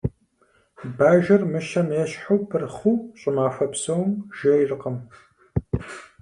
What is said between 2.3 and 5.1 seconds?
пырхъыу щӏымахуэ псом жейркъым.